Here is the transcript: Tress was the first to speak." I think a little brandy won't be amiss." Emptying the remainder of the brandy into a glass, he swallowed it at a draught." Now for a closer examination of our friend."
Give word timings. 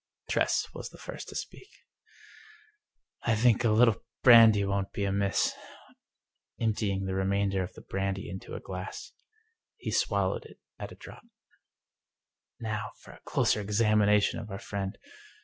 Tress 0.27 0.65
was 0.73 0.89
the 0.89 0.97
first 0.97 1.27
to 1.29 1.35
speak." 1.35 1.67
I 3.21 3.35
think 3.35 3.63
a 3.63 3.69
little 3.69 3.97
brandy 4.23 4.65
won't 4.65 4.91
be 4.93 5.03
amiss." 5.03 5.53
Emptying 6.59 7.05
the 7.05 7.13
remainder 7.13 7.61
of 7.61 7.73
the 7.73 7.81
brandy 7.81 8.27
into 8.27 8.55
a 8.55 8.59
glass, 8.59 9.11
he 9.77 9.91
swallowed 9.91 10.45
it 10.45 10.57
at 10.79 10.91
a 10.91 10.95
draught." 10.95 11.27
Now 12.59 12.89
for 12.97 13.11
a 13.11 13.21
closer 13.25 13.61
examination 13.61 14.39
of 14.39 14.49
our 14.49 14.57
friend." 14.57 14.97